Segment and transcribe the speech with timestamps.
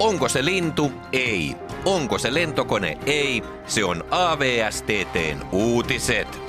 [0.00, 0.92] Onko se lintu?
[1.12, 1.56] Ei.
[1.84, 2.98] Onko se lentokone?
[3.06, 3.42] Ei.
[3.66, 6.40] Se on AVSTTn uutiset.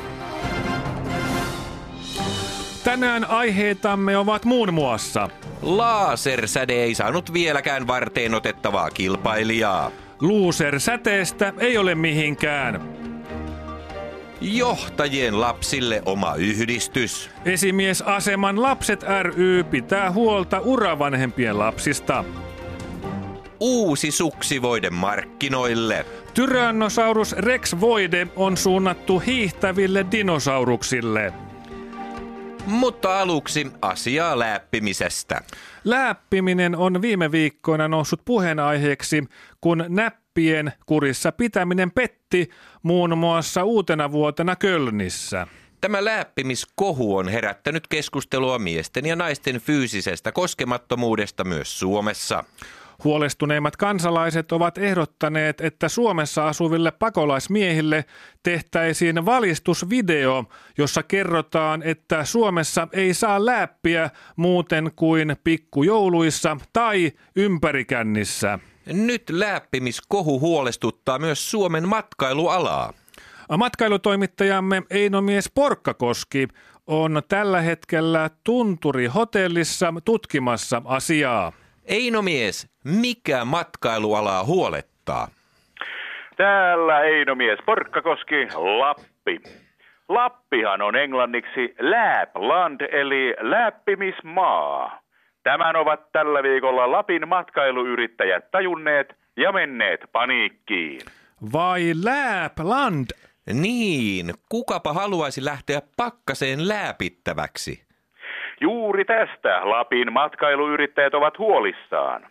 [2.83, 5.29] Tänään aiheitamme ovat muun muassa
[5.65, 9.91] Lasersäde ei saanut vieläkään varteen otettavaa kilpailijaa.
[10.21, 12.81] Loser-säteestä ei ole mihinkään.
[14.41, 17.29] Johtajien lapsille oma yhdistys.
[17.45, 22.23] Esimiesaseman lapset ry pitää huolta uravanhempien lapsista.
[23.59, 26.05] Uusi suksivoide markkinoille.
[26.33, 31.33] Tyrannosaurus Rex Voide on suunnattu hiihtäville dinosauruksille.
[32.65, 35.41] Mutta aluksi asiaa läppimisestä.
[35.83, 39.23] Läppiminen on viime viikkoina noussut puheenaiheeksi,
[39.61, 42.49] kun näppien kurissa pitäminen petti
[42.83, 45.47] muun muassa uutena vuotena Kölnissä.
[45.81, 52.43] Tämä läppimiskohu on herättänyt keskustelua miesten ja naisten fyysisestä koskemattomuudesta myös Suomessa.
[53.03, 58.05] Huolestuneimmat kansalaiset ovat ehdottaneet, että Suomessa asuville pakolaismiehille
[58.43, 60.45] tehtäisiin valistusvideo,
[60.77, 68.59] jossa kerrotaan, että Suomessa ei saa läppiä muuten kuin pikkujouluissa tai ympärikännissä.
[68.85, 72.93] Nyt läppimiskohu huolestuttaa myös Suomen matkailualaa.
[73.57, 76.47] Matkailutoimittajamme Einomies Porkkakoski
[76.87, 81.51] on tällä hetkellä Tunturi hotellissa tutkimassa asiaa.
[81.87, 85.27] Einomies, mikä matkailualaa huolettaa?
[86.37, 89.39] Täällä Einomies Porkkakoski, Lappi.
[90.09, 95.01] Lappihan on englanniksi Lapland eli läppimismaa.
[95.43, 101.01] Tämän ovat tällä viikolla Lapin matkailuyrittäjät tajunneet ja menneet paniikkiin.
[101.53, 103.07] Vai Lapland?
[103.53, 107.84] Niin, kukapa haluaisi lähteä pakkaseen lääpittäväksi?
[108.61, 112.27] Juuri tästä Lapin matkailuyrittäjät ovat huolissaan.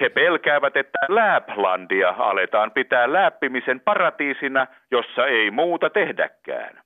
[0.00, 6.80] He pelkäävät, että Laplandia aletaan pitää läppimisen paratiisina, jossa ei muuta tehdäkään.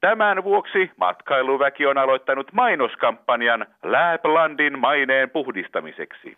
[0.00, 6.36] Tämän vuoksi matkailuväki on aloittanut mainoskampanjan Laplandin maineen puhdistamiseksi.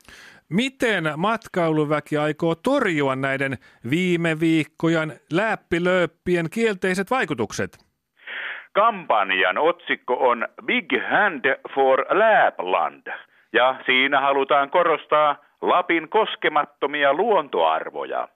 [0.49, 3.59] Miten matkailuväki aikoo torjua näiden
[3.91, 7.94] viime viikkojen läppilööppien kielteiset vaikutukset?
[8.75, 13.07] Kampanjan otsikko on Big Hand for Lapland
[13.53, 18.29] ja siinä halutaan korostaa Lapin koskemattomia luontoarvoja.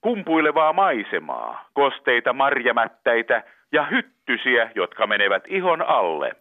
[0.00, 6.32] Kumpuilevaa maisemaa, kosteita marjamättäitä ja hyttysiä, jotka menevät ihon alle.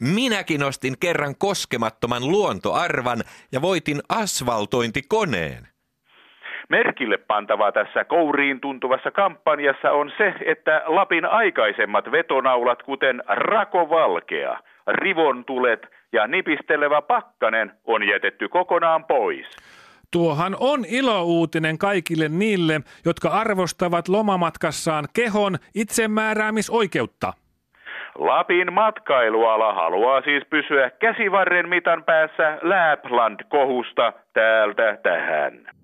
[0.00, 3.18] Minäkin ostin kerran koskemattoman luontoarvan
[3.52, 5.71] ja voitin asfaltointikoneen.
[6.68, 15.86] Merkille pantavaa tässä kouriin tuntuvassa kampanjassa on se, että Lapin aikaisemmat vetonaulat, kuten rakovalkea, rivontulet
[16.12, 19.46] ja nipistelevä pakkanen, on jätetty kokonaan pois.
[20.12, 27.32] Tuohan on ilouutinen kaikille niille, jotka arvostavat lomamatkassaan kehon itsemääräämisoikeutta.
[28.14, 35.81] Lapin matkailuala haluaa siis pysyä käsivarren mitan päässä Lapland-kohusta täältä tähän.